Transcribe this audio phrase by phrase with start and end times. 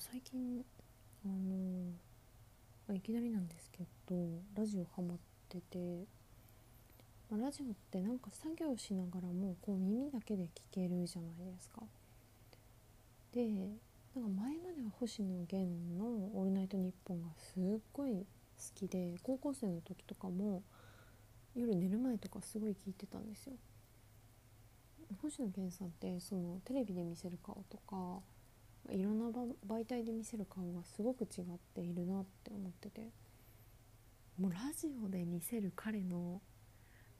[0.00, 0.64] 最近
[1.26, 1.92] あの
[2.88, 4.16] まいきなりなんですけど
[4.56, 5.18] ラジオハマっ
[5.50, 6.06] てて、
[7.30, 11.82] まあラジオってなんか作業しながらもこう耳だけで聞けるじゃないですか。
[13.34, 13.46] で
[14.16, 18.24] なんか前までは星野源の「オールナイトニッポン」がすっごい好
[18.74, 20.62] きで高校生の時とかも
[21.54, 23.52] 夜寝る前とかすごい聞いてたんですよ。
[25.20, 28.22] 星野源さんってそのテレビで見せる顔とか
[28.88, 29.26] いろんな
[29.68, 31.44] 媒体で見せる顔がすごく違っ
[31.74, 33.10] ているなって思ってて。
[34.38, 36.40] もうラジオで見せる彼の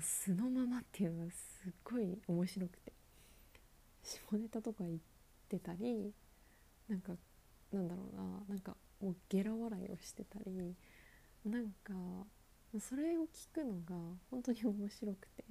[0.00, 2.92] 素のままっていうのがすっごい面白くて。
[4.02, 4.98] 下ネタとか言っ
[5.48, 6.12] てたり
[6.88, 7.12] なんか
[7.72, 8.22] なんだろうな。
[8.48, 10.74] なんかもうゲラ笑いをしてたり。
[11.44, 11.92] なんか
[12.80, 13.94] それを聞くのが
[14.30, 15.44] 本当に面白くて。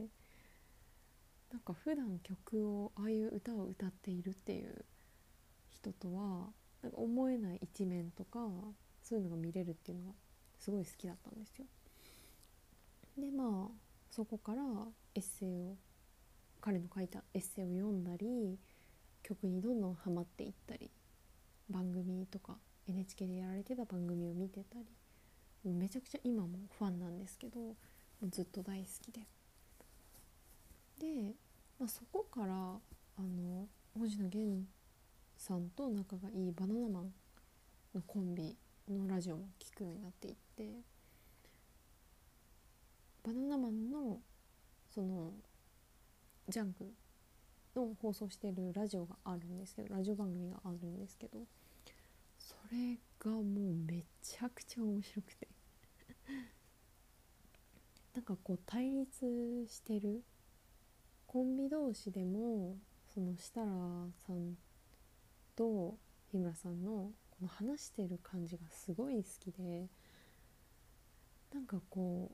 [1.54, 4.86] なんか普段曲をああいう歌を歌っているっていう
[5.84, 6.48] 人とは
[6.82, 8.40] なんか思えない一面とか
[9.02, 10.12] そういうのが見れるっていうのが
[10.58, 11.66] すごい好きだったんですよ。
[13.18, 13.72] でまあ
[14.10, 14.62] そこから
[15.16, 15.76] エッセイを
[16.62, 18.58] 彼の書いたエッセイを読んだり
[19.22, 20.90] 曲にどんどんハマっていったり
[21.70, 24.86] 番組とか NHK でやられてた番組を見てたり
[25.64, 27.76] もうめちゃくちゃ今もファンなんですけども
[28.22, 29.22] うずっと大好きで。
[31.00, 31.34] で、
[31.80, 33.68] まあ、そこからあの
[33.98, 34.64] 星野源
[35.44, 37.12] さんと仲がいいバナナマン
[37.94, 38.56] のコンビ
[38.90, 40.64] のラジオも聞くようになっていって
[43.26, 44.20] バナナマンの
[44.90, 45.34] その
[46.48, 46.86] ジャンク
[47.76, 51.40] の放送してるラジオがあるんですけどラジオ番組があるんですけど
[52.40, 53.44] それがもう
[53.86, 55.50] めちゃくちゃ面白くて。
[58.16, 60.24] なんかこう対立してる
[61.28, 62.78] コンビ同士でも
[63.14, 63.68] その設楽
[64.26, 64.56] さん
[65.56, 65.98] と
[66.32, 69.88] 日村さんのこの話してる感じがすごい好きで
[71.54, 72.32] なんかこ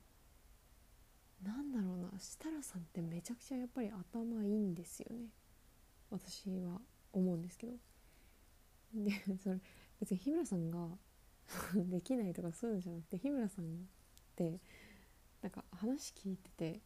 [1.43, 5.27] うなんだろうな設楽さんってめちゃくちゃやっぱり頭いいんですよね。
[6.09, 6.81] 私は
[7.13, 7.73] 思うんですけど。
[8.93, 9.59] でそれ
[9.99, 10.87] 別に日村さんが
[11.75, 13.67] できないとかそういうのじゃなくて日村さんっ
[14.35, 14.59] て
[15.41, 16.81] なんか話聞いてて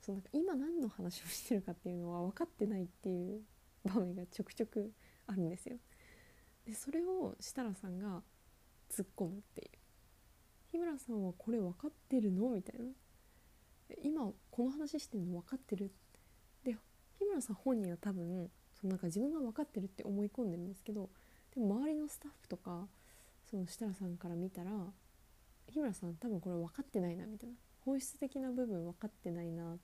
[0.00, 3.42] そうなんか今何の話をしてるかっていうのは分かってないっていう
[3.84, 4.92] 場面がちょくちょく
[5.28, 5.78] あるんですよ。
[6.66, 8.22] でそれを設楽さんが
[8.90, 9.68] 突っ込むっていう
[10.72, 12.90] 「日村さんはこれ分かってるの?」みたいな
[14.02, 15.90] 「今この話してるの分かってる?」
[16.64, 16.76] で
[17.18, 21.10] 日村さん本人は多分そのなんか自分が分かってるって思い込んでるんですけど
[21.54, 22.88] でも周りのスタッフとか
[23.46, 24.92] その設楽さんから見たら
[25.68, 29.78] 日村さん多分これ分かってないなみたいな本質的な部分分かってないな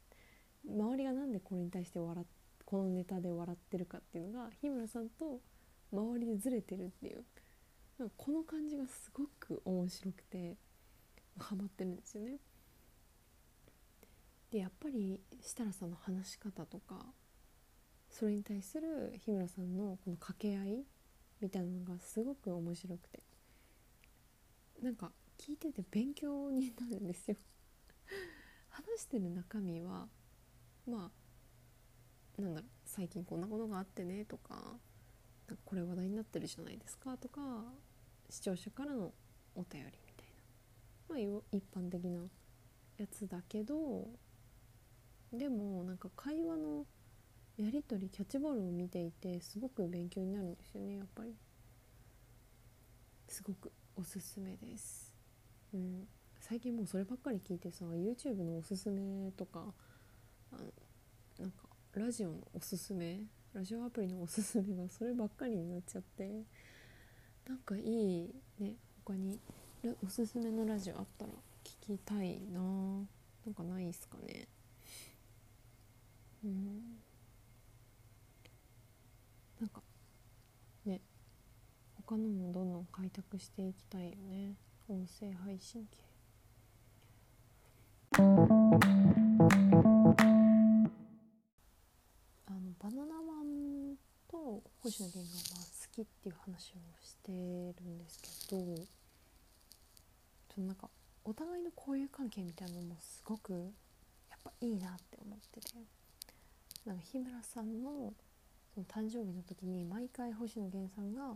[0.67, 2.27] 周りが何でこれに対して笑っ
[2.75, 5.41] このネタで笑ってるかっていうのが日村さんと
[5.93, 7.23] 周りでずれてるっていう
[8.01, 10.57] なんかこの感じがすごく面白くて
[11.39, 12.39] ハマってるんですよね。
[14.51, 16.97] でやっぱり設楽さんの話し方とか
[18.11, 20.85] それに対する日村さんのこの掛け合い
[21.41, 23.21] みたいなのがすごく面白くて
[24.83, 27.37] なんか聞いてて勉強になるんですよ
[28.69, 30.09] 話してる中身は
[30.89, 31.24] まあ
[32.39, 34.55] なんだろう最近こんなことがあってねとか
[35.47, 37.41] なんかこれ話題になってるじゃないですかとか
[38.31, 39.13] 視聴者からの
[39.55, 40.27] お便りみたい
[41.19, 42.21] な、まあ、一般的な
[42.99, 44.09] やつだけど
[45.33, 46.87] でもなんか会話の
[47.57, 51.35] やり取りキャッチボールを見ていてすごく勉強になるんですよねやっぱり。
[53.35, 55.13] すごくおすすめです、
[55.73, 56.07] うん、
[56.41, 59.75] 最近もうそればっかり聞いてさ YouTube のおすすめとか
[60.53, 60.65] あの
[61.41, 61.65] なんか
[62.01, 63.21] ラジオのおすすめ
[63.53, 66.43] ラジオアプリのおすすめがそればっかりになっちゃって
[67.49, 68.75] なんかいいね
[69.05, 69.39] 他に
[70.05, 72.61] おすすめのラジオあったら聞きたいな。
[72.61, 74.49] なんかないっすかね。
[76.43, 76.81] うん。
[79.61, 79.83] なんか
[80.87, 81.01] ね
[82.07, 84.55] 他のもどんどん開拓していきたいよね。
[84.89, 86.14] 音声配信系。
[94.85, 98.77] 星野源がまあ好きっていう話をしてるんですけど
[100.55, 100.91] ちょなんか
[101.25, 103.53] お互いの交友関係みたいなのもすごく
[104.29, 105.71] やっぱいいなって思ってて。
[106.85, 108.13] なんか日村さんの
[108.75, 111.35] その誕生日の時に毎回星野源さんが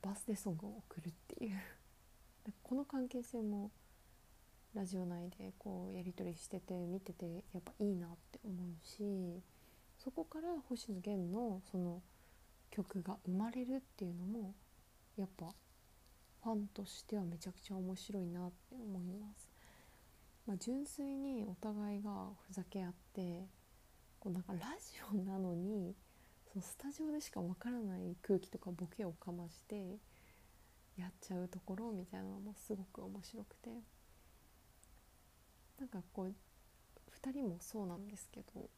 [0.00, 1.60] バースデーソングを送るっていう。
[2.62, 3.70] この関係性も
[4.74, 9.42] ラジオ内でこうやり取りしてて見ててやっぱいいなって思うし
[9.98, 12.02] そこから星野源のその
[12.74, 14.52] 曲が生まれるっていうのも
[15.16, 15.46] やっぱ
[16.42, 19.48] ファンとしてはめちゃくちゃ面白いなって思います。
[20.46, 22.10] まあ、純粋にお互いが
[22.46, 23.46] ふざけ合って
[24.20, 25.94] こうなんかラジオなのに
[26.52, 29.96] そのスタジオでしかわからない空気とかボケをかまして
[30.98, 33.70] やっちゃうところみたいなのもすごく面白くて
[35.78, 36.34] なんかこう
[37.26, 38.68] 2人もそうなんですけど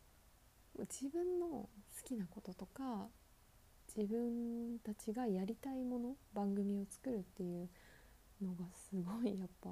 [0.79, 1.69] 自分の好
[2.05, 3.09] きなこととか
[3.97, 7.69] 自分たちがやりたいもの番組を作るっていう
[8.43, 9.71] のがすごいやっぱ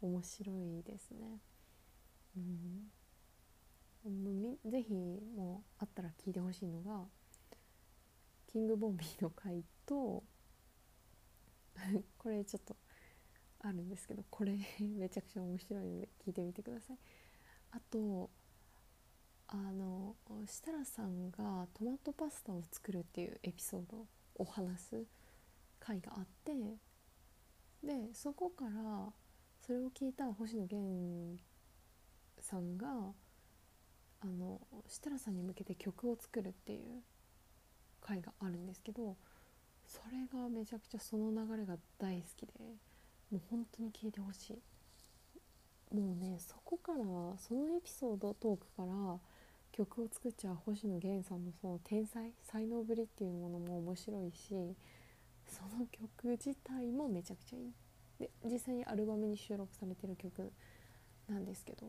[0.00, 1.38] 面白いですね。
[2.36, 2.40] う
[4.10, 4.92] ん、ぜひ
[5.36, 7.04] もうあったら聞いてほしいのが
[8.48, 10.24] キングボンビーの回と
[12.18, 12.74] これちょっと
[13.60, 16.98] あるんですけどこれめちゃくちゃ面白いので聞いてみてください。
[17.70, 18.28] あと
[19.54, 20.14] あの
[20.46, 24.06] 設楽さんがトマトパスタを作るっていうエピソード
[24.36, 25.04] を話す
[25.78, 26.52] 回があって
[27.84, 28.70] でそこから
[29.60, 31.38] それを聞いた星野源
[32.40, 32.86] さんが
[34.20, 37.02] あの設楽さんに向けて曲を作るっていう
[38.00, 39.16] 回があるんですけど
[39.86, 42.52] それがめちゃくちゃその流れが大好きで
[43.30, 44.62] もう本当に聞いてほしい。
[45.94, 46.98] もうねそこから
[47.38, 49.18] そのエピソードトークから
[49.72, 54.76] 曲を作っちゃう星野源さんのその天才才能ぶりっていうものも面白いし
[55.46, 57.72] その曲自体もめちゃくちゃいい。
[58.18, 60.52] で実際にアルバムに収録されてる曲
[61.28, 61.86] なんですけど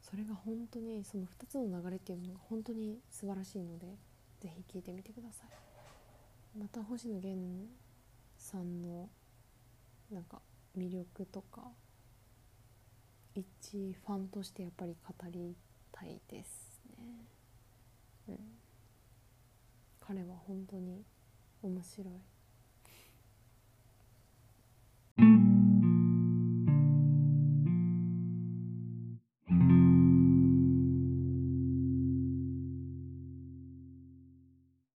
[0.00, 3.86] それが本当にその2つの流れっていうのが本当に素晴らしいので
[4.40, 6.58] 是非聴いてみてください。
[6.58, 7.66] また星野源
[8.36, 9.08] さんの
[10.10, 10.40] なんか
[10.76, 11.62] 魅力とか
[13.34, 15.56] 一ファンとしてやっぱり語り
[15.90, 16.73] たいです。
[18.28, 18.38] うん。
[20.00, 21.04] 彼は本当に
[21.62, 22.33] 面白い。